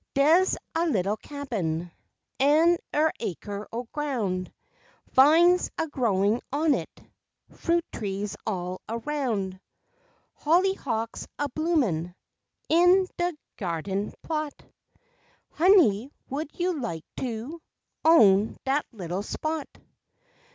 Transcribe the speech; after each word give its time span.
Des 0.15 0.55
a 0.73 0.87
little 0.87 1.15
cabin, 1.15 1.91
An' 2.39 2.77
er 2.91 3.11
acre 3.19 3.67
o' 3.71 3.87
groun', 3.91 4.51
Vines 5.13 5.69
agrowin' 5.77 6.41
on 6.51 6.73
it, 6.73 6.89
Fruit 7.51 7.85
trees 7.93 8.35
all 8.47 8.81
aroun', 8.89 9.59
Hollyhawks 10.39 11.27
a 11.37 11.49
bloomin' 11.49 12.15
In 12.67 13.07
de 13.15 13.31
gyahden 13.59 14.15
plot 14.23 14.63
Honey, 15.51 16.11
would 16.31 16.49
you 16.59 16.79
like 16.81 17.05
to 17.17 17.61
Own 18.03 18.57
dat 18.65 18.87
little 18.91 19.21
spot? 19.21 19.67